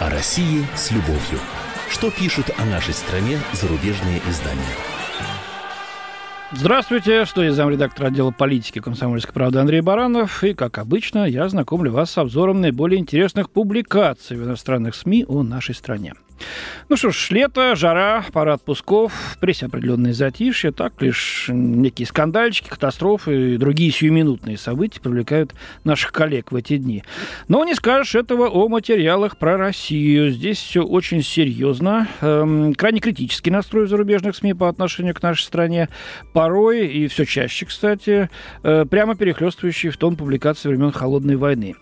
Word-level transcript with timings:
О 0.00 0.10
России 0.10 0.66
с 0.74 0.90
любовью. 0.90 1.40
Что 1.88 2.10
пишут 2.10 2.50
о 2.58 2.64
нашей 2.64 2.92
стране 2.92 3.38
зарубежные 3.52 4.20
издания? 4.28 4.62
Здравствуйте, 6.52 7.24
что 7.24 7.42
я 7.42 7.52
замредактор 7.52 8.06
отдела 8.06 8.30
политики 8.30 8.80
комсомольской 8.80 9.32
правды 9.32 9.58
Андрей 9.58 9.80
Баранов. 9.80 10.44
И, 10.44 10.54
как 10.54 10.78
обычно, 10.78 11.24
я 11.26 11.48
знакомлю 11.48 11.90
вас 11.90 12.10
с 12.10 12.18
обзором 12.18 12.60
наиболее 12.60 13.00
интересных 13.00 13.50
публикаций 13.50 14.36
в 14.36 14.44
иностранных 14.44 14.94
СМИ 14.94 15.24
о 15.26 15.42
нашей 15.42 15.74
стране. 15.74 16.14
Ну 16.88 16.96
что 16.96 17.10
ж, 17.10 17.30
лето, 17.30 17.74
жара, 17.74 18.24
пара 18.32 18.54
отпусков, 18.54 19.12
в 19.12 19.38
прессе 19.38 19.66
определенные 19.66 20.14
затишья, 20.14 20.70
так 20.70 21.00
лишь 21.02 21.46
некие 21.48 22.06
скандальчики, 22.06 22.68
катастрофы 22.68 23.54
и 23.54 23.56
другие 23.56 23.90
сиюминутные 23.90 24.56
события 24.56 25.00
привлекают 25.00 25.54
наших 25.84 26.12
коллег 26.12 26.52
в 26.52 26.56
эти 26.56 26.76
дни. 26.76 27.02
Но 27.48 27.64
не 27.64 27.74
скажешь 27.74 28.14
этого 28.14 28.48
о 28.48 28.68
материалах 28.68 29.36
про 29.36 29.56
Россию. 29.56 30.30
Здесь 30.30 30.58
все 30.58 30.82
очень 30.82 31.22
серьезно, 31.22 32.08
эм, 32.20 32.74
крайне 32.74 33.00
критический 33.00 33.50
настрой 33.50 33.86
зарубежных 33.86 34.36
СМИ 34.36 34.54
по 34.54 34.68
отношению 34.68 35.14
к 35.14 35.22
нашей 35.22 35.42
стране, 35.42 35.88
порой 36.32 36.86
и 36.86 37.08
все 37.08 37.24
чаще, 37.24 37.66
кстати, 37.66 38.30
э, 38.62 38.84
прямо 38.88 39.16
перехлестывающий 39.16 39.90
в 39.90 39.96
тон 39.96 40.16
публикации 40.16 40.68
времен 40.68 40.92
Холодной 40.92 41.36
войны. 41.36 41.74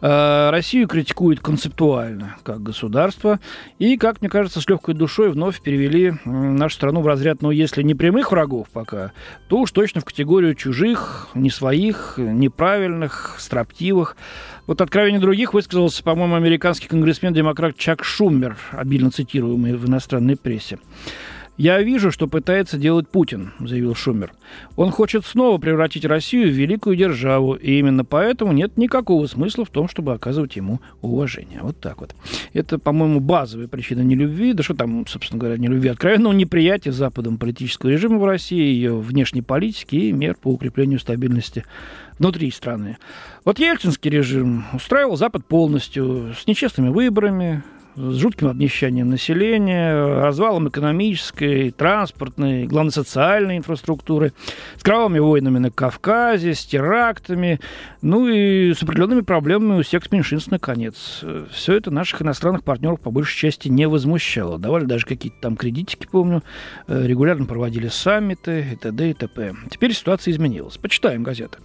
Э, 0.00 0.50
Россию 0.50 0.88
критикуют 0.88 1.40
концептуально 1.40 2.36
как 2.42 2.62
государство 2.62 3.40
и 3.78 3.96
как 4.00 4.22
мне 4.22 4.30
кажется, 4.30 4.62
с 4.62 4.68
легкой 4.68 4.94
душой 4.94 5.28
вновь 5.28 5.60
перевели 5.60 6.14
нашу 6.24 6.74
страну 6.74 7.02
в 7.02 7.06
разряд, 7.06 7.42
ну, 7.42 7.50
если 7.50 7.82
не 7.82 7.94
прямых 7.94 8.32
врагов 8.32 8.68
пока, 8.72 9.12
то 9.48 9.58
уж 9.58 9.70
точно 9.72 10.00
в 10.00 10.06
категорию 10.06 10.54
чужих, 10.54 11.28
не 11.34 11.50
своих, 11.50 12.14
неправильных, 12.16 13.36
строптивых. 13.38 14.16
Вот 14.66 14.80
откровение 14.80 15.20
других 15.20 15.52
высказался, 15.52 16.02
по-моему, 16.02 16.34
американский 16.34 16.88
конгрессмен-демократ 16.88 17.76
Чак 17.76 18.02
Шумер, 18.02 18.56
обильно 18.70 19.10
цитируемый 19.10 19.76
в 19.76 19.86
иностранной 19.86 20.36
прессе. 20.36 20.78
«Я 21.56 21.82
вижу, 21.82 22.10
что 22.10 22.26
пытается 22.26 22.78
делать 22.78 23.08
Путин»,— 23.08 23.52
заявил 23.60 23.94
Шумер. 23.94 24.32
«Он 24.76 24.90
хочет 24.90 25.26
снова 25.26 25.58
превратить 25.58 26.06
Россию 26.06 26.48
в 26.48 26.56
великую 26.56 26.96
державу, 26.96 27.54
и 27.54 27.78
именно 27.78 28.04
поэтому 28.04 28.52
нет 28.52 28.78
никакого 28.78 29.26
смысла 29.26 29.66
в 29.66 29.70
том, 29.70 29.86
чтобы 29.88 30.14
оказывать 30.14 30.56
ему 30.56 30.80
уважение». 31.02 31.60
Вот 31.62 31.78
так 31.78 32.00
вот. 32.00 32.14
Это, 32.54 32.78
по-моему, 32.78 33.20
базовая 33.20 33.68
причина 33.68 34.00
нелюбви, 34.00 34.54
да 34.54 34.62
что 34.62 34.74
там, 34.74 35.06
собственно 35.06 35.38
говоря, 35.38 35.58
нелюбви, 35.58 35.90
откровенного 35.90 36.32
неприятия 36.32 36.92
Западом 36.92 37.36
политического 37.36 37.90
режима 37.90 38.18
в 38.18 38.24
России, 38.24 38.62
ее 38.62 38.96
внешней 38.96 39.42
политики 39.42 39.96
и 39.96 40.12
мер 40.12 40.36
по 40.40 40.48
укреплению 40.48 40.98
стабильности 40.98 41.64
внутри 42.18 42.50
страны. 42.50 42.96
Вот 43.44 43.58
ельцинский 43.58 44.10
режим 44.10 44.64
устраивал 44.72 45.16
Запад 45.16 45.44
полностью, 45.44 46.34
с 46.38 46.46
нечестными 46.46 46.88
выборами, 46.88 47.62
с 47.96 48.14
жутким 48.16 48.48
обнищанием 48.48 49.08
населения, 49.08 49.94
развалом 50.20 50.68
экономической, 50.68 51.70
транспортной, 51.70 52.66
главной 52.66 52.92
социальной 52.92 53.56
инфраструктуры, 53.56 54.32
с 54.76 54.82
кровавыми 54.82 55.18
войнами 55.18 55.58
на 55.58 55.70
Кавказе, 55.70 56.54
с 56.54 56.64
терактами, 56.64 57.60
ну 58.02 58.28
и 58.28 58.72
с 58.72 58.82
определенными 58.82 59.20
проблемами 59.20 59.80
у 59.80 59.82
секс-меньшинств, 59.82 60.50
наконец. 60.50 61.24
Все 61.52 61.74
это 61.74 61.90
наших 61.90 62.22
иностранных 62.22 62.64
партнеров 62.64 63.00
по 63.00 63.10
большей 63.10 63.38
части 63.38 63.68
не 63.68 63.86
возмущало. 63.88 64.58
Давали 64.58 64.84
даже 64.84 65.06
какие-то 65.06 65.40
там 65.40 65.56
кредитики, 65.56 66.06
помню, 66.10 66.42
э, 66.86 67.06
регулярно 67.06 67.46
проводили 67.46 67.88
саммиты 67.88 68.66
и 68.72 68.76
т.д. 68.76 69.10
и 69.10 69.14
т.п. 69.14 69.54
Теперь 69.70 69.92
ситуация 69.92 70.32
изменилась. 70.32 70.76
Почитаем 70.76 71.22
газеты. 71.22 71.58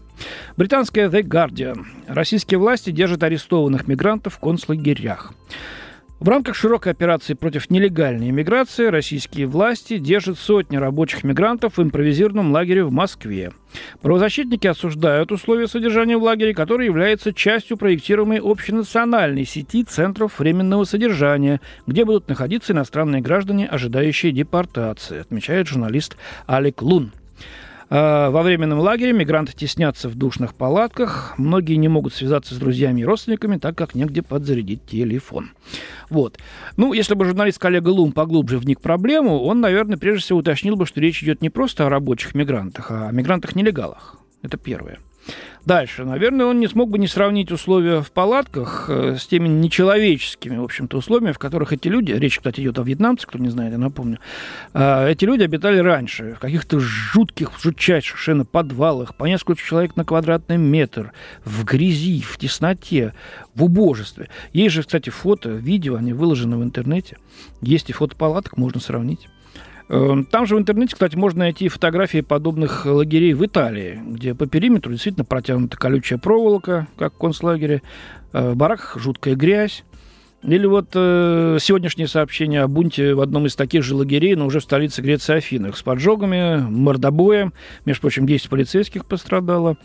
Британская 0.58 1.10
The 1.10 1.22
Guardian. 1.22 1.86
Российские 2.08 2.60
власти 2.60 2.92
держат 2.92 3.23
арестованных 3.23 3.88
мигрантов 3.88 4.36
в 4.36 4.39
концлагерях. 4.39 5.34
В 6.21 6.30
рамках 6.30 6.55
широкой 6.55 6.94
операции 6.94 7.33
против 7.33 7.69
нелегальной 7.69 8.30
иммиграции 8.30 8.85
российские 8.85 9.47
власти 9.47 9.97
держат 9.97 10.39
сотни 10.39 10.77
рабочих 10.77 11.26
мигрантов 11.26 11.76
в 11.76 11.83
импровизированном 11.83 12.53
лагере 12.53 12.86
в 12.86 12.92
Москве. 12.92 13.52
Правозащитники 14.02 14.65
осуждают 14.65 15.33
условия 15.33 15.67
содержания 15.67 16.17
в 16.17 16.23
лагере, 16.23 16.54
который 16.54 16.86
является 16.86 17.33
частью 17.33 17.75
проектируемой 17.75 18.39
общенациональной 18.42 19.45
сети 19.45 19.83
центров 19.83 20.39
временного 20.39 20.86
содержания, 20.86 21.59
где 21.86 22.05
будут 22.05 22.30
находиться 22.30 22.71
иностранные 22.71 23.21
граждане, 23.21 23.67
ожидающие 23.67 24.31
депортации, 24.31 25.20
отмечает 25.20 25.67
журналист 25.67 26.15
Алек 26.48 26.81
Лун. 26.81 27.11
А, 27.90 28.30
во 28.30 28.42
временном 28.42 28.80
лагере 28.80 29.14
мигранты 29.14 29.54
теснятся 29.54 30.10
в 30.10 30.16
душных 30.16 30.56
палатках. 30.56 31.34
Многие 31.38 31.76
не 31.76 31.88
могут 31.88 32.14
связаться 32.14 32.56
с 32.56 32.58
друзьями 32.58 33.02
и 33.02 33.06
родственниками, 33.06 33.58
так 33.58 33.78
как 33.78 33.96
негде 33.96 34.22
подзарядить 34.22 34.86
телефон. 34.86 35.52
Вот. 36.10 36.40
Ну, 36.78 36.94
если 36.94 37.14
бы 37.14 37.26
журналист 37.26 37.60
коллега 37.60 37.90
Лум 37.90 38.12
поглубже 38.12 38.58
вник 38.58 38.80
в 38.80 38.84
проблему, 38.84 39.40
он, 39.44 39.62
наверное, 39.62 39.98
прежде 39.98 40.23
всего 40.23 40.40
уточнил 40.40 40.76
бы, 40.76 40.86
что 40.86 41.00
речь 41.00 41.23
идет 41.23 41.42
не 41.42 41.50
просто 41.50 41.86
о 41.86 41.90
рабочих 41.90 42.34
мигрантах, 42.36 42.92
а 42.92 43.10
о 43.10 43.12
мигрантах-нелегалах. 43.12 44.17
Это 44.42 44.58
первое. 44.58 45.00
Дальше. 45.65 46.05
Наверное, 46.05 46.45
он 46.45 46.59
не 46.59 46.67
смог 46.67 46.89
бы 46.89 46.99
не 46.99 47.08
сравнить 47.08 47.52
условия 47.52 48.02
в 48.02 48.11
палатках 48.11 48.86
э, 48.87 49.15
с 49.15 49.26
теми 49.26 49.48
нечеловеческими, 49.48 50.58
в 50.58 50.64
общем-то, 50.64 50.98
условиями, 50.98 51.33
в 51.33 51.39
которых 51.39 51.73
эти 51.73 51.87
люди, 51.87 52.11
речь, 52.11 52.37
кстати, 52.37 52.61
идет 52.61 52.77
о 52.77 52.83
вьетнамцах, 52.83 53.30
кто 53.30 53.39
не 53.39 53.49
знает, 53.49 53.71
я 53.71 53.80
напомню, 53.80 54.20
э, 54.75 55.09
эти 55.09 55.25
люди 55.25 55.42
обитали 55.42 55.80
раньше, 55.80 56.36
в 56.36 56.39
каких-то 56.39 56.80
жутких, 56.80 57.52
жутчайших 57.59 58.17
совершенно 58.17 58.45
подвалах, 58.45 59.15
по 59.15 59.25
несколько 59.25 59.59
человек 59.59 59.95
на 59.95 60.05
квадратный 60.05 60.58
метр, 60.58 61.14
в 61.43 61.64
грязи, 61.65 62.21
в 62.21 62.37
тесноте, 62.37 63.15
в 63.55 63.64
убожестве. 63.64 64.30
Есть 64.54 64.75
же, 64.75 64.83
кстати, 64.83 65.09
фото, 65.09 65.49
видео, 65.49 65.95
они 65.95 66.14
выложены 66.14 66.58
в 66.58 66.64
интернете. 66.64 67.17
Есть 67.61 67.89
и 67.89 67.93
фото 67.93 68.15
палаток, 68.15 68.58
можно 68.58 68.80
сравнить. 68.80 69.30
Эм, 69.88 70.26
там 70.26 70.46
же 70.46 70.56
в 70.56 70.60
интернете, 70.60 70.94
кстати, 70.94 71.16
можно 71.16 71.40
найти 71.40 71.68
фотографии 71.68 72.22
подобных 72.22 72.86
лагерей 72.86 73.34
в 73.34 73.46
Италии, 73.46 74.02
где 74.06 74.34
по 74.34 74.48
периметру 74.48 74.92
действительно 74.92 75.26
протянута 75.26 75.78
колючая 75.78 76.18
проволока, 76.18 76.88
как 76.98 77.14
в 77.14 77.18
концлагере, 77.18 77.82
э, 78.34 78.52
в 78.52 78.56
бараках 78.56 78.98
жуткая 79.00 79.36
грязь. 79.36 79.84
Или 80.42 80.68
вот 80.68 80.90
э, 80.94 81.58
сегодняшнее 81.60 82.08
сообщение 82.08 82.62
о 82.62 82.68
бунте 82.68 83.16
в 83.16 83.22
одном 83.22 83.48
из 83.48 83.56
таких 83.56 83.84
же 83.84 83.96
лагерей, 83.96 84.36
но 84.36 84.46
уже 84.46 84.60
в 84.60 84.64
столице 84.64 85.02
Греции 85.02 85.36
Афинах, 85.36 85.76
с 85.76 85.82
поджогами, 85.82 86.62
мордобоем. 86.62 87.54
Между 87.86 88.02
прочим, 88.02 88.28
10 88.28 88.50
полицейских 88.50 89.06
пострадало. 89.06 89.78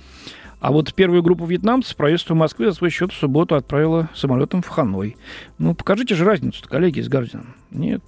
А 0.61 0.73
вот 0.73 0.93
первую 0.93 1.23
группу 1.23 1.47
вьетнамцев 1.47 1.97
правительство 1.97 2.35
Москвы 2.35 2.67
за 2.67 2.73
свой 2.73 2.91
счет 2.91 3.13
в 3.13 3.17
субботу 3.17 3.55
отправило 3.55 4.11
самолетом 4.15 4.61
в 4.61 4.69
Ханой. 4.69 5.17
Ну, 5.59 5.75
покажите 5.75 6.15
же 6.15 6.27
разницу 6.27 6.63
коллеги 6.69 7.01
из 7.01 7.09
Гардиан. 7.09 7.55
Нет, 7.71 8.03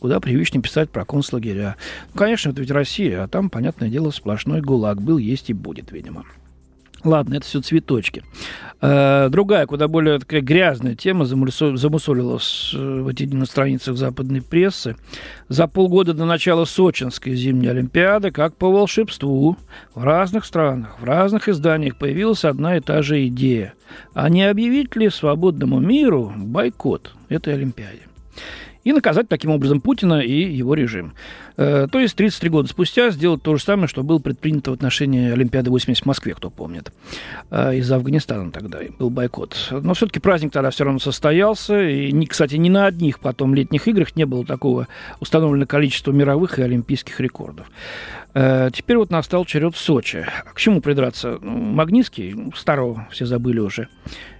куда 0.00 0.20
привычнее 0.20 0.62
писать 0.62 0.90
про 0.90 1.04
концлагеря. 1.04 1.76
Ну, 2.12 2.18
конечно, 2.18 2.50
это 2.50 2.60
ведь 2.60 2.70
Россия, 2.70 3.24
а 3.24 3.28
там, 3.28 3.50
понятное 3.50 3.88
дело, 3.88 4.10
сплошной 4.10 4.60
гулаг 4.60 5.02
был, 5.02 5.18
есть 5.18 5.50
и 5.50 5.52
будет, 5.52 5.92
видимо. 5.92 6.24
Ладно, 7.04 7.34
это 7.34 7.44
все 7.44 7.60
цветочки. 7.60 8.24
Э, 8.80 9.28
другая, 9.30 9.66
куда 9.66 9.88
более 9.88 10.18
такая 10.18 10.40
грязная 10.40 10.94
тема 10.94 11.26
замусолилась 11.26 12.72
э, 12.74 13.00
в 13.02 13.08
эти 13.08 13.26
дни 13.26 13.36
на 13.36 13.44
страницах 13.44 13.96
западной 13.96 14.40
прессы. 14.40 14.96
За 15.50 15.66
полгода 15.66 16.14
до 16.14 16.24
начала 16.24 16.64
Сочинской 16.64 17.34
зимней 17.34 17.70
Олимпиады, 17.70 18.30
как 18.30 18.56
по 18.56 18.70
волшебству, 18.70 19.58
в 19.94 20.02
разных 20.02 20.46
странах, 20.46 20.98
в 20.98 21.04
разных 21.04 21.48
изданиях 21.48 21.96
появилась 21.96 22.44
одна 22.44 22.78
и 22.78 22.80
та 22.80 23.02
же 23.02 23.26
идея. 23.26 23.74
А 24.14 24.30
не 24.30 24.42
объявить 24.48 24.96
ли 24.96 25.10
свободному 25.10 25.80
миру 25.80 26.32
бойкот 26.34 27.12
этой 27.28 27.52
Олимпиаде? 27.52 28.00
И 28.84 28.92
наказать 28.92 29.28
таким 29.28 29.50
образом 29.50 29.80
Путина 29.80 30.20
и 30.20 30.52
его 30.52 30.74
режим. 30.74 31.14
Э, 31.56 31.88
то 31.90 31.98
есть 31.98 32.14
33 32.16 32.50
года 32.50 32.68
спустя 32.68 33.10
сделать 33.10 33.42
то 33.42 33.56
же 33.56 33.62
самое, 33.62 33.88
что 33.88 34.02
было 34.02 34.18
предпринято 34.18 34.70
в 34.70 34.74
отношении 34.74 35.30
Олимпиады 35.30 35.70
80 35.70 36.02
в 36.02 36.06
Москве, 36.06 36.34
кто 36.34 36.50
помнит. 36.50 36.92
Э, 37.50 37.74
из 37.74 37.90
Афганистана 37.90 38.50
тогда 38.50 38.78
был 38.98 39.10
бойкот. 39.10 39.68
Но 39.70 39.94
все-таки 39.94 40.20
праздник 40.20 40.52
тогда 40.52 40.70
все 40.70 40.84
равно 40.84 40.98
состоялся. 40.98 41.82
И, 41.82 42.26
кстати, 42.26 42.56
ни 42.56 42.68
на 42.68 42.86
одних 42.86 43.20
потом 43.20 43.54
летних 43.54 43.88
играх 43.88 44.16
не 44.16 44.24
было 44.24 44.44
такого 44.44 44.88
установленного 45.20 45.66
количества 45.66 46.12
мировых 46.12 46.58
и 46.58 46.62
олимпийских 46.62 47.20
рекордов. 47.20 47.66
Э, 48.34 48.70
теперь 48.72 48.98
вот 48.98 49.10
настал 49.10 49.44
черед 49.44 49.76
Сочи. 49.76 50.26
К 50.52 50.58
чему 50.58 50.80
придраться? 50.80 51.38
Ну, 51.40 51.52
Магнитский, 51.52 52.52
старого 52.54 53.08
все 53.10 53.26
забыли 53.26 53.60
уже. 53.60 53.88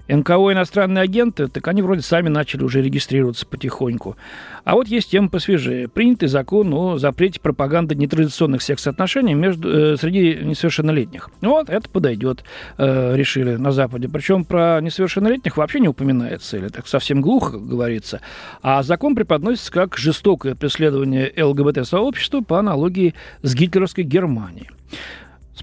НКО 0.08 0.52
иностранные 0.52 1.02
агенты, 1.02 1.48
так 1.48 1.66
они 1.68 1.82
вроде 1.82 2.02
сами 2.02 2.28
начали 2.28 2.62
уже 2.62 2.82
регистрироваться 2.82 3.46
потихоньку. 3.46 4.16
А 4.64 4.74
вот 4.74 4.88
есть 4.88 5.10
тема 5.10 5.28
посвежее. 5.28 5.88
Принятый 5.88 6.28
закон 6.28 6.72
о 6.74 6.98
запрете 6.98 7.40
пропаганды 7.40 7.94
нетрадиционных 7.94 8.62
секс-отношений 8.62 9.34
между, 9.34 9.68
э, 9.68 9.96
среди 9.96 10.36
несовершеннолетних. 10.42 11.30
Вот, 11.40 11.68
это 11.68 11.88
подойдет, 11.88 12.44
э, 12.78 13.16
решили 13.16 13.56
на 13.56 13.72
Западе. 13.72 14.08
Причем 14.08 14.44
про 14.44 14.80
несовершеннолетних 14.80 15.56
вообще 15.56 15.80
не 15.80 15.88
упоминается, 15.88 16.56
или 16.56 16.68
так 16.68 16.86
совсем 16.86 17.20
глухо 17.20 17.58
говорится. 17.58 18.20
А 18.62 18.82
закон 18.82 19.14
преподносится 19.14 19.72
как 19.72 19.96
жестокое 19.96 20.54
преследование 20.54 21.32
ЛГБТ-сообщества 21.36 22.40
по 22.40 22.58
аналогии 22.58 23.14
с 23.42 23.54
гитлеровской 23.54 24.04
Германией. 24.04 24.70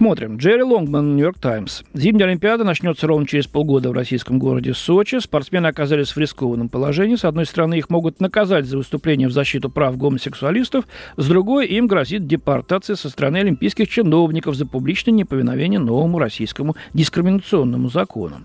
Смотрим. 0.02 0.38
Джерри 0.38 0.64
Лонгман, 0.64 1.16
Нью-Йорк 1.16 1.38
Таймс. 1.38 1.84
Зимняя 1.94 2.28
Олимпиада 2.28 2.64
начнется 2.64 3.06
ровно 3.06 3.28
через 3.28 3.46
полгода 3.46 3.90
в 3.90 3.94
российском 3.94 4.40
городе 4.40 4.74
Сочи. 4.74 5.20
Спортсмены 5.20 5.68
оказались 5.68 6.16
в 6.16 6.18
рискованном 6.18 6.70
положении. 6.70 7.18
С 7.18 7.24
одной 7.24 7.46
стороны, 7.46 7.78
их 7.78 7.92
могут 7.92 8.20
наказать 8.20 8.66
за 8.66 8.78
выступление 8.78 9.28
в 9.28 9.32
защиту 9.32 9.70
прав 9.70 9.96
гомосексуалистов. 9.98 10.86
С 11.18 11.28
другой, 11.28 11.68
им 11.68 11.86
грозит 11.86 12.26
депортация 12.26 12.96
со 12.96 13.10
стороны 13.10 13.38
олимпийских 13.38 13.88
чиновников 13.90 14.56
за 14.56 14.66
публичное 14.66 15.14
неповиновение 15.14 15.80
новому 15.80 16.18
российскому 16.18 16.76
дискриминационному 16.96 17.90
закону. 17.90 18.38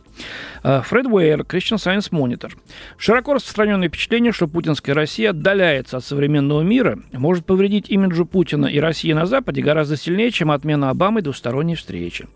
А, 0.62 0.82
Фред 0.82 1.06
Уэйр, 1.06 1.40
Christian 1.40 1.76
Science 1.78 2.10
Monitor. 2.10 2.52
Широко 2.98 3.32
распространенное 3.32 3.88
впечатление, 3.88 4.32
что 4.32 4.46
путинская 4.46 4.94
Россия 4.94 5.30
отдаляется 5.30 5.96
от 5.96 6.04
современного 6.04 6.60
мира, 6.60 6.98
может 7.12 7.46
повредить 7.46 7.88
имиджу 7.88 8.26
Путина 8.26 8.66
и 8.66 8.78
России 8.78 9.14
на 9.14 9.24
Западе 9.24 9.62
гораздо 9.62 9.96
сильнее, 9.96 10.30
чем 10.30 10.50
отмена 10.50 10.90
Обамы 10.90 11.22
двусторонней 11.46 11.76
встречи. 11.76 12.26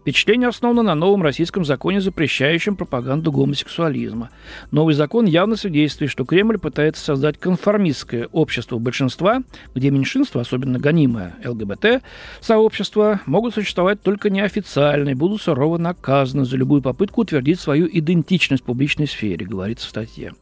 Впечатление 0.00 0.48
основано 0.48 0.82
на 0.82 0.94
новом 0.94 1.22
российском 1.22 1.64
законе, 1.64 2.00
запрещающем 2.00 2.76
пропаганду 2.76 3.32
гомосексуализма. 3.32 4.30
Новый 4.70 4.94
закон 4.94 5.26
явно 5.26 5.56
свидетельствует, 5.56 6.10
что 6.10 6.24
Кремль 6.24 6.58
пытается 6.58 7.04
создать 7.04 7.38
конформистское 7.38 8.28
общество 8.32 8.78
большинства, 8.78 9.42
где 9.74 9.90
меньшинство, 9.90 10.40
особенно 10.40 10.78
гонимое 10.78 11.34
ЛГБТ, 11.44 12.02
сообщество, 12.40 13.20
могут 13.26 13.54
существовать 13.54 14.02
только 14.02 14.30
неофициально 14.30 15.10
и 15.10 15.14
будут 15.14 15.42
сурово 15.42 15.78
наказаны 15.78 16.44
за 16.44 16.56
любую 16.56 16.82
попытку 16.82 17.22
утвердить 17.22 17.60
свою 17.60 17.88
идентичность 17.90 18.62
в 18.62 18.66
публичной 18.66 19.08
сфере, 19.08 19.46
говорится 19.46 19.86
в 19.86 19.90
статье. 19.90 20.32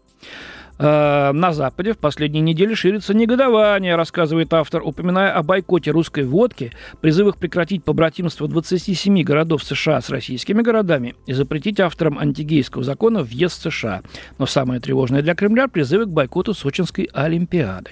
Э, 0.78 1.32
на 1.32 1.52
Западе 1.52 1.92
в 1.92 1.98
последние 1.98 2.42
недели 2.42 2.74
ширится 2.74 3.14
негодование, 3.14 3.96
рассказывает 3.96 4.54
автор, 4.54 4.82
упоминая 4.82 5.32
о 5.32 5.42
бойкоте 5.42 5.90
русской 5.90 6.24
водки, 6.24 6.72
призывах 7.00 7.36
прекратить 7.36 7.84
побратимство 7.84 8.46
27 8.46 9.22
городов 9.22 9.64
США 9.64 10.00
с 10.00 10.10
российскими 10.10 10.62
городами 10.62 11.16
и 11.26 11.32
запретить 11.32 11.80
авторам 11.80 12.18
антигейского 12.18 12.84
закона 12.84 13.22
въезд 13.22 13.58
в 13.58 13.70
США. 13.70 14.02
Но 14.38 14.46
самое 14.46 14.80
тревожное 14.80 15.22
для 15.22 15.34
Кремля– 15.34 15.68
призывы 15.68 16.06
к 16.06 16.10
бойкоту 16.10 16.54
Сочинской 16.54 17.08
Олимпиады. 17.12 17.90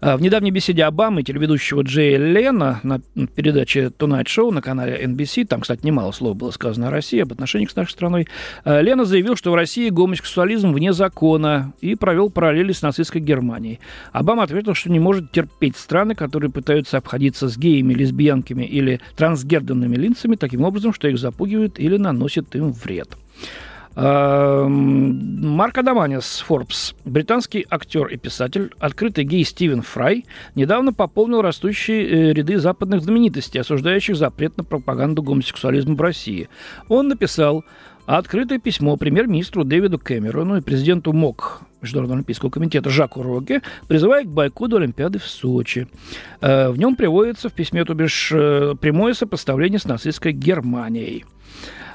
А, 0.00 0.16
в 0.16 0.22
недавней 0.22 0.50
беседе 0.50 0.84
Обамы 0.84 1.22
телеведущего 1.22 1.82
Джея 1.82 2.18
Лена 2.18 2.80
на 2.82 3.00
передаче 3.34 3.92
Tonight 3.96 4.24
Show 4.24 4.50
на 4.50 4.62
канале 4.62 4.98
NBC, 5.04 5.46
там, 5.46 5.60
кстати, 5.60 5.84
немало 5.84 6.12
слов 6.12 6.36
было 6.36 6.50
сказано 6.50 6.88
о 6.88 6.90
России, 6.90 7.20
об 7.20 7.32
отношениях 7.32 7.70
с 7.70 7.76
нашей 7.76 7.92
страной, 7.92 8.26
а, 8.64 8.80
Лена 8.80 9.04
заявил, 9.04 9.36
что 9.36 9.50
в 9.50 9.54
России 9.54 9.90
гомосексуализм 9.90 10.72
вне 10.72 10.94
закона 10.94 11.74
и 11.82 11.94
провел 11.96 12.30
параллели 12.30 12.72
с 12.72 12.80
нацистской 12.80 13.20
Германией. 13.20 13.78
Обама 14.12 14.44
ответил, 14.44 14.74
что 14.74 14.90
не 14.90 15.00
может 15.00 15.32
терпеть 15.32 15.76
страны, 15.76 16.14
которые 16.14 16.50
пытаются 16.50 16.96
обходиться 16.96 17.48
с 17.48 17.58
геями, 17.58 17.92
лесбиянками 17.92 18.64
или 18.64 19.00
трансгендерными 19.16 19.96
лицами 19.96 20.36
таким 20.36 20.62
образом, 20.62 20.94
что 20.94 21.08
их 21.08 21.18
запугивают 21.18 21.78
или 21.78 21.98
наносят 21.98 22.54
им 22.56 22.72
вред. 22.72 23.16
Эм, 23.96 25.56
Марк 25.56 25.78
Адаманис, 25.78 26.44
Forbes, 26.48 26.94
британский 27.04 27.66
актер 27.68 28.06
и 28.06 28.16
писатель, 28.16 28.72
открытый 28.78 29.24
гей 29.24 29.44
Стивен 29.44 29.82
Фрай, 29.82 30.26
недавно 30.54 30.92
пополнил 30.92 31.42
растущие 31.42 32.06
э, 32.06 32.32
ряды 32.32 32.58
западных 32.58 33.02
знаменитостей, 33.02 33.58
осуждающих 33.58 34.14
запрет 34.16 34.56
на 34.56 34.62
пропаганду 34.62 35.22
гомосексуализма 35.22 35.96
в 35.96 36.00
России. 36.00 36.48
Он 36.88 37.08
написал 37.08 37.64
открытое 38.06 38.58
письмо 38.58 38.96
премьер-министру 38.96 39.64
Дэвиду 39.64 39.98
Кэмерону 39.98 40.58
и 40.58 40.60
президенту 40.60 41.12
МОК 41.12 41.62
Международного 41.82 42.18
олимпийского 42.18 42.50
комитета 42.50 42.90
Жаку 42.90 43.22
Роге, 43.22 43.62
призывая 43.88 44.24
к 44.24 44.28
бойкоту 44.28 44.76
Олимпиады 44.76 45.18
в 45.18 45.26
Сочи. 45.26 45.88
Э, 46.40 46.70
в 46.70 46.78
нем 46.78 46.94
приводится 46.94 47.48
в 47.48 47.52
письме, 47.54 47.84
то 47.84 47.94
бишь, 47.94 48.30
э, 48.32 48.76
прямое 48.80 49.14
сопоставление 49.14 49.80
с 49.80 49.84
нацистской 49.84 50.32
Германией. 50.32 51.24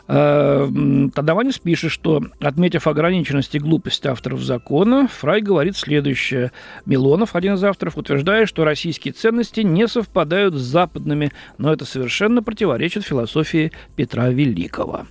Э, 0.08 0.70
Тадаванис 1.14 1.60
пишет, 1.60 1.92
что, 1.92 2.24
отметив 2.40 2.88
ограниченность 2.88 3.56
и 3.56 3.60
глупость 3.60 4.06
авторов 4.06 4.42
закона, 4.42 5.08
Фрай 5.08 5.42
говорит 5.42 5.76
следующее. 5.76 6.52
Милонов, 6.86 7.36
один 7.36 7.56
из 7.56 7.64
авторов, 7.64 7.98
утверждает, 7.98 8.48
что 8.48 8.64
российские 8.64 9.14
ценности 9.14 9.62
не 9.62 9.88
совпадают 9.88 10.56
с 10.56 10.62
западными, 10.62 11.32
но 11.58 11.74
это 11.74 11.86
совершенно 11.86 12.44
противоречит 12.44 13.04
философии 13.04 13.72
Петра 13.96 14.30
Великого. 14.30 15.08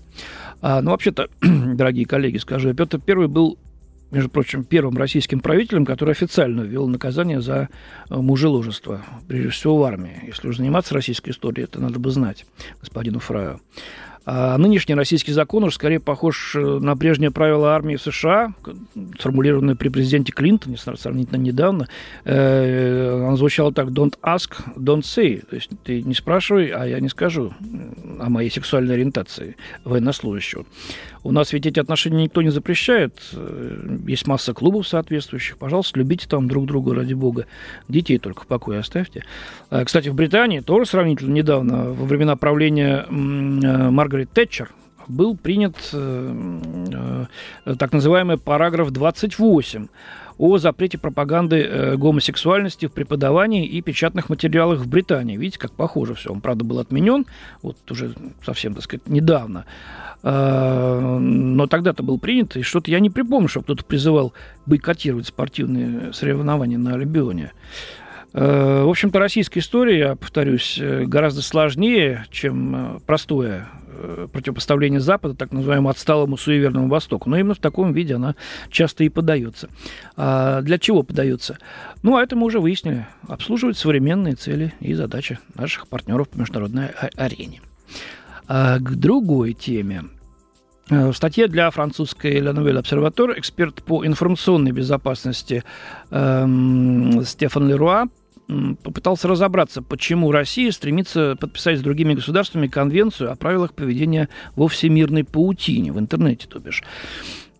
А, 0.62 0.81
ну, 0.81 0.93
вообще-то, 0.93 1.29
дорогие 1.40 2.06
коллеги, 2.06 2.38
скажу, 2.38 2.73
Петр 2.73 3.00
I 3.06 3.26
был 3.26 3.58
между 4.11 4.31
прочим, 4.31 4.62
первым 4.62 4.97
российским 4.97 5.40
правителем, 5.40 5.85
который 5.85 6.12
официально 6.12 6.61
ввел 6.61 6.87
наказание 6.87 7.40
за 7.40 7.69
э, 8.08 8.17
мужеложество, 8.17 9.02
прежде 9.26 9.49
всего 9.49 9.79
в 9.79 9.82
армии. 9.82 10.23
Если 10.26 10.47
уж 10.47 10.58
заниматься 10.58 10.94
российской 10.94 11.31
историей, 11.31 11.64
это 11.64 11.81
надо 11.81 11.99
бы 11.99 12.11
знать 12.11 12.47
господину 12.81 13.19
Фраю. 13.19 13.61
А 14.26 14.56
нынешний 14.56 14.94
российский 14.94 15.32
закон 15.32 15.65
уже 15.65 15.75
скорее 15.75 16.00
похож 16.00 16.56
э, 16.56 16.59
на 16.59 16.97
прежнее 16.97 17.31
правило 17.31 17.75
армии 17.75 17.97
США, 17.97 18.55
сформулированное 19.19 19.75
при 19.75 19.88
президенте 19.88 20.32
Клинтоне 20.32 20.79
сравнительно 20.79 21.37
недавно. 21.37 21.88
Э, 22.25 23.26
оно 23.26 23.37
звучало 23.37 23.73
так 23.73 23.88
«don't 23.88 24.19
ask, 24.23 24.53
don't 24.76 25.03
say». 25.03 25.44
То 25.47 25.56
есть 25.56 25.71
ты 25.85 26.03
не 26.03 26.15
спрашивай, 26.15 26.69
а 26.69 26.87
я 26.87 27.00
не 27.00 27.09
скажу 27.09 27.53
о 28.19 28.31
моей 28.31 28.50
сексуальной 28.50 28.94
ориентации 28.94 29.56
военнослужащего. 29.85 30.65
У 31.25 31.32
нас 31.32 31.55
ведь 31.55 31.65
эти 31.65 31.81
отношения 31.81 32.25
никто 32.25 32.43
не 32.43 32.50
запрещает. 32.50 33.15
Э, 33.32 33.99
есть 34.06 34.26
масса 34.26 34.53
клубов 34.53 34.87
соответствующих. 34.87 35.56
Пожалуйста, 35.56 35.99
любите 35.99 36.29
там 36.29 36.49
друг 36.49 36.67
друга, 36.67 36.94
ради 36.94 37.15
бога. 37.15 37.47
Детей 37.88 38.19
только 38.19 38.43
в 38.43 38.47
покое 38.47 38.79
оставьте. 38.79 39.25
Э, 39.71 39.85
кстати, 39.85 40.11
в 40.11 40.15
Британии 40.15 40.61
тоже 40.61 40.85
сравнительно 40.85 41.32
недавно, 41.32 41.93
во 41.93 42.05
времена 42.05 42.37
правления 42.37 43.06
э, 43.09 43.91
Маргарет 44.14 44.31
Тэтчер, 44.31 44.70
был 45.08 45.37
принят 45.37 45.76
так 47.78 47.93
называемый 47.93 48.38
параграф 48.38 48.93
28 48.93 49.88
о 50.38 50.58
запрете 50.58 50.99
пропаганды 50.99 51.62
э, 51.62 51.96
гомосексуальности 51.96 52.87
в 52.87 52.93
преподавании 52.93 53.66
и 53.66 53.81
печатных 53.82 54.28
материалах 54.28 54.81
в 54.81 54.88
Британии. 54.88 55.37
Видите, 55.37 55.61
как 55.61 55.72
похоже 55.72 56.14
все. 56.14 56.31
Он, 56.31 56.40
правда, 56.40 56.64
был 56.64 56.81
отменен, 56.81 57.26
вот 57.62 57.76
уже 57.88 58.14
совсем, 58.44 58.75
так 58.75 58.82
сказать, 58.82 59.08
недавно. 59.08 59.64
Э, 60.25 61.19
но 61.20 61.69
тогда-то 61.69 62.02
был 62.02 62.19
принят, 62.19 62.56
и 62.56 62.62
что-то 62.62 62.90
я 62.90 62.99
не 62.99 63.11
припомню, 63.11 63.49
чтобы 63.49 63.64
кто-то 63.64 63.84
призывал 63.84 64.32
бойкотировать 64.66 65.28
спортивные 65.28 66.12
соревнования 66.12 66.78
на 66.78 66.94
Олимпионе. 66.94 67.52
Э, 68.35 68.83
в 68.85 68.89
общем-то, 68.91 69.19
российская 69.19 69.61
история, 69.61 69.99
я 69.99 70.17
повторюсь, 70.17 70.79
э, 70.81 71.05
гораздо 71.05 71.41
сложнее, 71.41 72.27
чем 72.31 73.01
простое 73.07 73.69
противопоставление 74.33 74.99
Запада, 74.99 75.35
так 75.35 75.53
называемому 75.53 75.89
отсталому 75.89 76.37
суеверному 76.37 76.89
Востоку. 76.89 77.31
Но 77.31 77.39
именно 77.39 77.55
в 77.55 77.61
таком 77.61 77.93
виде 77.93 78.17
она 78.17 78.35
часто 78.69 79.05
и 79.05 79.09
подается. 79.09 79.69
А 80.17 80.62
для 80.62 80.79
чего 80.79 81.05
подается? 81.05 81.59
Ну, 82.03 82.17
а 82.17 82.23
это 82.23 82.35
мы 82.35 82.47
уже 82.47 82.59
выяснили. 82.59 83.07
Обслуживать 83.29 83.79
современные 83.79 84.35
цели 84.35 84.75
и 84.81 84.95
задачи 84.95 85.38
наших 85.55 85.87
партнеров 85.87 86.29
по 86.29 86.38
международной 86.38 86.88
арене. 87.17 87.62
А 88.49 88.79
к 88.79 88.97
другой 88.97 89.53
теме. 89.53 90.05
Э, 90.91 91.11
в 91.11 91.14
статье 91.14 91.49
для 91.49 91.71
французской 91.71 92.38
La 92.41 92.53
Nouvelle 92.53 92.83
Observatoire 92.83 93.38
эксперт 93.38 93.83
по 93.83 94.05
информационной 94.05 94.73
безопасности 94.73 95.64
эм, 96.11 97.25
Стефан 97.25 97.69
Леруа 97.69 98.09
попытался 98.47 99.29
разобраться, 99.29 99.83
почему 99.83 100.31
Россия 100.31 100.71
стремится 100.71 101.37
подписать 101.41 101.79
с 101.79 101.83
другими 101.83 102.15
государствами 102.15 102.67
конвенцию 102.67 103.33
о 103.33 103.37
правилах 103.37 103.75
поведения 103.75 104.29
во 104.55 104.69
всемирной 104.69 105.25
паутине, 105.25 105.93
в 105.93 105.99
интернете, 105.99 106.47
то 106.49 106.59
бишь. 106.59 106.83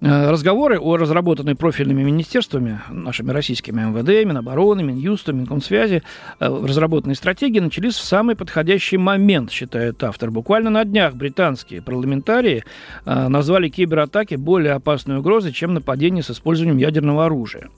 Э, 0.01 0.31
разговоры 0.31 0.79
о 0.79 0.99
разработанной 0.99 1.55
профильными 1.55 2.03
министерствами, 2.03 2.81
нашими 2.91 3.31
российскими 3.31 3.81
МВД, 3.81 4.27
Минобороны, 4.27 4.83
Минюстом, 4.83 5.39
Минкомсвязи, 5.39 6.03
э, 6.41 6.47
разработанной 6.47 7.15
стратегии 7.15 7.61
начались 7.61 7.95
в 7.95 8.05
самый 8.05 8.37
подходящий 8.37 8.99
момент, 8.99 9.51
считает 9.51 10.05
автор. 10.05 10.31
Буквально 10.31 10.69
на 10.69 10.85
днях 10.85 11.15
британские 11.15 11.81
парламентарии 11.81 12.65
э, 13.07 13.29
назвали 13.29 13.71
кибератаки 13.71 14.35
более 14.35 14.75
опасной 14.75 15.19
угрозой, 15.19 15.53
чем 15.53 15.73
нападение 15.73 16.23
с 16.23 16.31
использованием 16.31 16.77
ядерного 16.77 17.25
оружия. 17.25 17.71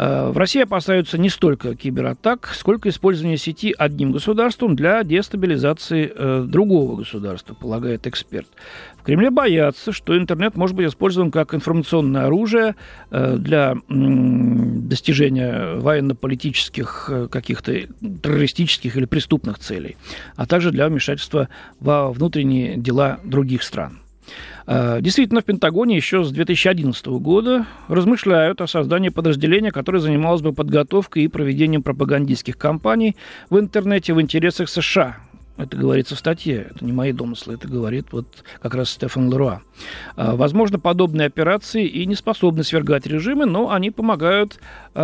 В 0.00 0.38
России 0.38 0.62
опасаются 0.62 1.18
не 1.18 1.28
столько 1.28 1.74
кибератак, 1.74 2.54
сколько 2.54 2.88
использования 2.88 3.36
сети 3.36 3.74
одним 3.76 4.12
государством 4.12 4.74
для 4.74 5.02
дестабилизации 5.04 6.10
э, 6.14 6.44
другого 6.48 6.96
государства, 6.96 7.52
полагает 7.52 8.06
эксперт. 8.06 8.46
В 8.96 9.02
Кремле 9.02 9.28
боятся, 9.28 9.92
что 9.92 10.16
интернет 10.16 10.56
может 10.56 10.74
быть 10.74 10.88
использован 10.88 11.30
как 11.30 11.52
информационное 11.54 12.24
оружие 12.24 12.76
э, 13.10 13.36
для 13.36 13.76
достижения 13.88 15.74
военно-политических, 15.74 17.10
э, 17.12 17.28
каких-то 17.30 17.74
террористических 18.22 18.96
или 18.96 19.04
преступных 19.04 19.58
целей, 19.58 19.98
а 20.34 20.46
также 20.46 20.70
для 20.70 20.88
вмешательства 20.88 21.50
во 21.78 22.10
внутренние 22.10 22.78
дела 22.78 23.20
других 23.22 23.62
стран. 23.62 23.98
Э, 24.66 25.00
действительно, 25.00 25.40
в 25.40 25.44
Пентагоне 25.44 25.96
еще 25.96 26.22
с 26.22 26.30
2011 26.30 27.04
года 27.18 27.66
размышляют 27.88 28.60
о 28.60 28.66
создании 28.66 29.08
подразделения, 29.08 29.72
которое 29.72 29.98
занималось 29.98 30.42
бы 30.42 30.52
подготовкой 30.52 31.24
и 31.24 31.28
проведением 31.28 31.82
пропагандистских 31.82 32.56
кампаний 32.56 33.16
в 33.48 33.58
интернете 33.58 34.14
в 34.14 34.20
интересах 34.20 34.68
США, 34.68 35.16
Это 35.56 35.76
говорится 35.76 36.14
в 36.14 36.18
статье, 36.18 36.68
это 36.70 36.84
не 36.84 36.92
мои 36.92 37.12
домыслы, 37.12 37.54
это 37.54 37.68
говорит 37.68 38.12
вот 38.12 38.44
как 38.62 38.74
раз 38.74 38.90
Стефан 38.90 39.30
Леруа. 39.30 39.60
А, 40.16 40.36
возможно, 40.36 40.78
подобные 40.78 41.26
операции 41.26 41.86
и 41.86 42.06
не 42.06 42.14
способны 42.14 42.64
свергать 42.64 43.06
режимы, 43.06 43.46
но 43.46 43.70
они 43.70 43.90
помогают 43.90 44.58
э, 44.94 45.00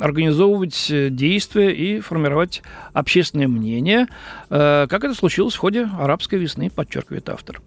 организовывать 0.00 0.92
действия 1.10 1.70
и 1.70 2.00
формировать 2.00 2.62
общественное 2.92 3.48
мнение, 3.48 4.06
э, 4.50 4.86
как 4.88 5.04
это 5.04 5.14
случилось 5.14 5.54
в 5.54 5.58
ходе 5.58 5.88
арабской 5.98 6.38
весны, 6.38 6.70
подчеркивает 6.70 7.28
автор. 7.30 7.60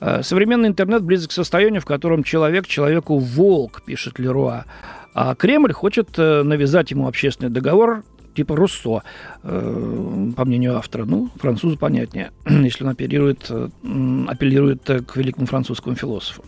Э, 0.00 0.22
современный 0.22 0.68
интернет 0.68 1.02
близок 1.02 1.30
к 1.30 1.32
состоянию, 1.32 1.80
в 1.80 1.86
котором 1.86 2.22
человек 2.22 2.66
человеку 2.66 3.18
волк, 3.18 3.82
пишет 3.84 4.18
Леруа. 4.18 4.64
А 5.14 5.34
Кремль 5.34 5.72
хочет 5.72 6.10
э, 6.18 6.42
навязать 6.42 6.90
ему 6.90 7.08
общественный 7.08 7.50
договор 7.50 8.02
типа 8.34 8.56
Руссо, 8.56 9.02
э, 9.44 10.30
по 10.36 10.44
мнению 10.44 10.76
автора. 10.76 11.04
Ну, 11.04 11.30
французу 11.36 11.78
понятнее, 11.78 12.32
если 12.48 12.84
он 12.84 12.90
оперирует, 12.90 13.48
апеллирует 14.26 14.82
к 14.82 15.16
великому 15.16 15.46
французскому 15.46 15.94
философу. 15.94 16.44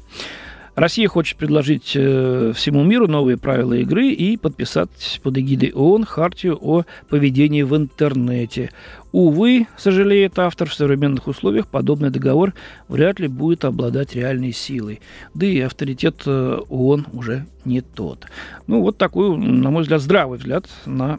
Россия 0.75 1.09
хочет 1.09 1.39
предложить 1.39 1.87
всему 1.87 2.85
миру 2.85 3.09
новые 3.09 3.39
правила 3.39 3.73
игры 3.73 4.09
и 4.09 4.37
подписать 4.37 5.21
под 5.23 5.39
эгидой 5.39 5.73
ООН 5.73 6.05
хартию 6.05 6.59
о 6.61 6.85
поведении 7.09 7.63
в 7.63 7.75
интернете. 7.75 8.73
Увы, 9.17 9.67
сожалеет 9.79 10.39
автор, 10.39 10.69
в 10.69 10.75
современных 10.75 11.27
условиях 11.27 11.69
подобный 11.69 12.11
договор 12.11 12.53
вряд 12.87 13.19
ли 13.19 13.29
будет 13.29 13.65
обладать 13.65 14.15
реальной 14.15 14.53
силой. 14.53 15.01
Да 15.33 15.47
и 15.47 15.59
авторитет 15.61 16.25
э, 16.27 16.59
ООН 16.69 17.07
уже 17.15 17.47
не 17.65 17.81
тот. 17.81 18.27
Ну, 18.67 18.83
вот 18.83 18.99
такой, 18.99 19.35
на 19.35 19.71
мой 19.71 19.85
взгляд, 19.85 20.03
здравый 20.03 20.39
взгляд 20.39 20.67
на 20.85 21.19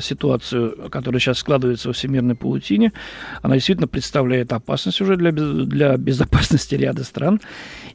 ситуацию, 0.00 0.88
которая 0.88 1.20
сейчас 1.20 1.36
складывается 1.36 1.88
во 1.88 1.92
всемирной 1.92 2.36
паутине. 2.36 2.94
Она 3.42 3.56
действительно 3.56 3.86
представляет 3.86 4.54
опасность 4.54 5.02
уже 5.02 5.18
для, 5.18 5.30
для 5.30 5.98
безопасности 5.98 6.74
ряда 6.74 7.04
стран. 7.04 7.38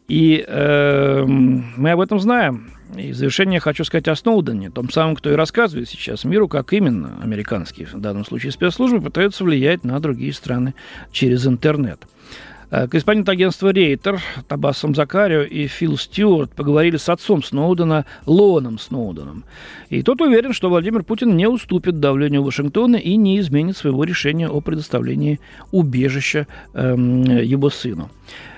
И 0.07 0.45
э, 0.47 1.23
мы 1.25 1.89
об 1.89 1.99
этом 1.99 2.19
знаем. 2.19 2.74
И 2.97 3.11
в 3.11 3.15
завершение 3.15 3.59
хочу 3.59 3.83
сказать 3.83 4.07
о 4.07 4.15
Сноудене, 4.15 4.69
том 4.69 4.89
самом, 4.89 5.15
кто 5.15 5.31
и 5.31 5.35
рассказывает 5.35 5.89
сейчас 5.89 6.23
миру, 6.23 6.47
как 6.47 6.71
именно 6.71 7.19
американские, 7.21 7.87
в 7.87 7.99
данном 7.99 8.25
случае 8.25 8.51
спецслужбы, 8.51 9.01
пытаются 9.01 9.43
влиять 9.43 9.83
на 9.83 9.99
другие 9.99 10.33
страны 10.33 10.75
через 11.11 11.45
интернет. 11.47 12.05
Э, 12.71 12.87
корреспондент 12.87 13.29
агентства 13.29 13.69
Рейтер 13.69 14.21
Табасом 14.47 14.95
Закарио 14.95 15.43
и 15.43 15.67
Фил 15.67 15.97
Стюарт 15.97 16.51
поговорили 16.51 16.97
с 16.97 17.09
отцом 17.09 17.43
Сноудена, 17.43 18.05
Лоном 18.25 18.79
Сноуденом. 18.79 19.45
И 19.89 20.01
тот 20.01 20.21
уверен, 20.21 20.53
что 20.53 20.69
Владимир 20.69 21.03
Путин 21.03 21.35
не 21.35 21.47
уступит 21.47 21.99
давлению 21.99 22.43
Вашингтона 22.43 22.95
и 22.95 23.15
не 23.17 23.39
изменит 23.39 23.77
своего 23.77 24.03
решения 24.03 24.49
о 24.49 24.61
предоставлении 24.61 25.39
убежища 25.71 26.47
эм, 26.73 27.23
его 27.23 27.69
сыну. 27.69 28.09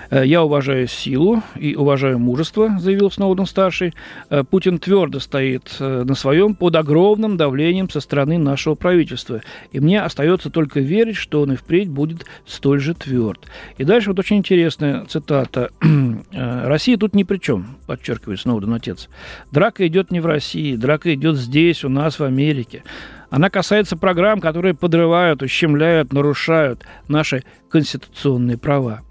Э, 0.10 0.26
«Я 0.26 0.44
уважаю 0.44 0.88
силу 0.88 1.44
и 1.56 1.76
уважаю 1.76 2.20
мужество», 2.20 2.78
заявил 2.80 3.12
Сноуден-старший. 3.12 3.94
Э, 4.30 4.44
«Путин 4.44 4.80
твердо 4.80 5.20
стоит 5.20 5.76
э, 5.80 6.04
на 6.04 6.16
своем 6.16 6.56
под 6.56 6.76
огромным 6.76 7.38
давлением 7.38 7.90
со 7.90 8.00
стороны 8.00 8.38
нашего 8.38 8.76
правительства. 8.76 9.42
И 9.72 9.80
мне 9.80 10.02
остается 10.02 10.50
только 10.50 10.80
верить, 10.80 11.16
что 11.16 11.42
он 11.42 11.54
и 11.54 11.56
впредь 11.56 11.90
будет 11.90 12.26
столь 12.46 12.80
же 12.80 12.94
тверд». 12.94 13.40
И 13.78 13.84
дальше 13.84 14.10
вот 14.10 14.20
очень 14.20 14.38
интересная 14.38 15.06
цитата. 15.06 15.72
«Россия 16.32 16.98
тут 16.98 17.14
ни 17.14 17.24
при 17.24 17.38
чем», 17.38 17.78
подчеркивает 17.86 18.40
Сноуден 18.40 18.74
отец. 18.74 19.10
«Драка 19.52 19.86
идет 19.88 20.12
не 20.12 20.20
в 20.20 20.26
России, 20.26 20.76
драка 20.76 21.14
идет 21.14 21.38
здесь, 21.38 21.84
у 21.84 21.90
нас, 21.90 22.20
в 22.20 22.24
Америке». 22.24 22.84
Она 23.30 23.50
касается 23.50 23.98
программ, 23.98 24.40
которые 24.40 24.74
подрывают, 24.74 25.42
ущемляют, 25.42 26.14
нарушают 26.14 26.84
наши 27.10 27.44
конституционные 27.70 28.58
права. 28.58 29.02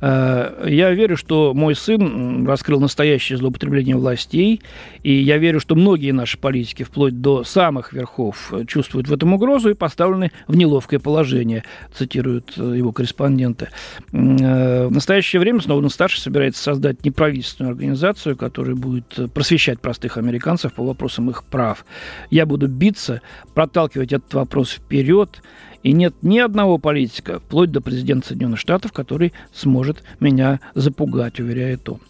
Э, 0.00 0.66
я 0.68 0.90
верю, 0.90 1.16
что 1.16 1.52
мой 1.54 1.74
сын 1.74 2.46
раскрыл 2.46 2.80
настоящее 2.80 3.38
злоупотребление 3.38 3.96
властей, 3.96 4.62
и 5.02 5.12
я 5.12 5.38
верю, 5.38 5.60
что 5.60 5.74
многие 5.74 6.12
наши 6.12 6.38
политики, 6.38 6.82
вплоть 6.82 7.20
до 7.20 7.44
самых 7.44 7.92
верхов, 7.92 8.52
чувствуют 8.66 9.08
в 9.08 9.12
этом 9.12 9.34
угрозу 9.34 9.70
и 9.70 9.74
поставлены 9.74 10.32
в 10.48 10.56
неловкое 10.56 11.00
положение, 11.00 11.64
цитируют 11.92 12.54
э, 12.56 12.74
его 12.76 12.92
корреспонденты. 12.92 13.68
Э, 14.12 14.86
в 14.86 14.92
настоящее 14.92 15.40
время 15.40 15.60
Сноуден-старший 15.60 16.20
собирается 16.20 16.62
создать 16.62 17.04
неправительственную 17.04 17.72
организацию, 17.72 18.36
которая 18.36 18.74
будет 18.74 19.32
просвещать 19.32 19.80
простых 19.80 20.16
американцев 20.16 20.72
по 20.72 20.84
вопросам 20.84 21.30
их 21.30 21.44
прав. 21.44 21.84
Я 22.30 22.46
буду 22.46 22.68
биться, 22.68 23.20
проталкивать 23.54 24.12
этот 24.12 24.32
вопрос 24.34 24.70
вперед, 24.70 25.42
и 25.82 25.92
нет 25.92 26.14
ни 26.22 26.38
одного 26.38 26.78
политика, 26.78 27.40
вплоть 27.40 27.70
до 27.70 27.80
президента 27.80 28.28
Соединенных 28.28 28.58
Штатов, 28.58 28.92
который 28.92 29.32
сможет 29.52 30.02
меня 30.18 30.60
запугать, 30.74 31.40
уверяет 31.40 31.88
он. 31.88 32.00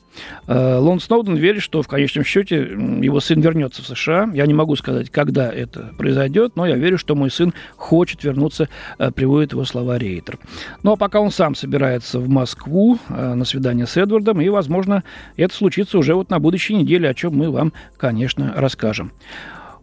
Э, 0.47 0.77
Лон 0.77 1.01
Сноуден 1.01 1.37
верит, 1.37 1.63
что 1.63 1.83
в 1.83 1.89
конечном 1.89 2.25
счете 2.25 2.57
его 2.57 3.21
сын 3.21 3.41
вернется 3.41 3.83
в 3.83 3.87
США. 3.87 4.31
Я 4.35 4.47
не 4.47 4.55
могу 4.55 4.77
сказать, 4.77 5.11
когда 5.11 5.51
это 5.51 5.93
произойдет, 5.97 6.57
но 6.57 6.67
я 6.67 6.77
верю, 6.77 6.99
что 6.99 7.15
мой 7.15 7.31
сын 7.31 7.55
хочет 7.77 8.25
вернуться, 8.25 8.69
э, 8.99 9.11
приводит 9.11 9.53
его 9.53 9.65
слова 9.65 9.99
Рейтер. 9.99 10.39
Ну 10.83 10.93
а 10.93 10.97
пока 10.97 11.21
он 11.21 11.31
сам 11.31 11.55
собирается 11.55 12.19
в 12.19 12.29
Москву 12.29 12.99
э, 13.09 13.35
на 13.35 13.45
свидание 13.45 13.87
с 13.87 13.97
Эдвардом, 13.97 14.41
и, 14.41 14.49
возможно, 14.49 15.05
это 15.37 15.55
случится 15.55 15.99
уже 15.99 16.15
вот 16.15 16.31
на 16.31 16.39
будущей 16.39 16.75
неделе, 16.75 17.09
о 17.09 17.15
чем 17.15 17.37
мы 17.37 17.51
вам, 17.51 17.73
конечно, 17.97 18.53
расскажем. 18.57 19.13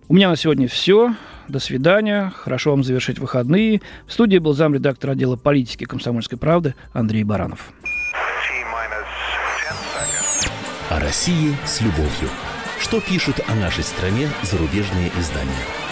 У 0.10 0.14
меня 0.14 0.30
на 0.30 0.38
сегодня 0.38 0.70
все. 0.70 1.14
До 1.50 1.60
свидания. 1.60 2.32
Хорошо 2.38 2.72
вам 2.72 2.84
завершить 2.84 3.20
выходные. 3.20 3.82
В 4.06 4.14
студии 4.14 4.38
был 4.38 4.54
замредактор 4.54 5.10
отдела 5.10 5.36
политики 5.36 5.84
комсомольской 5.84 6.38
правды 6.38 6.76
Андрей 6.94 7.26
Баранов. 7.26 7.74
О 10.90 11.00
России 11.02 11.54
с 11.66 11.82
любовью. 11.82 12.30
Что 12.80 13.02
пишут 13.02 13.42
о 13.48 13.56
нашей 13.56 13.84
стране 13.84 14.30
зарубежные 14.44 15.12
издания? 15.20 15.87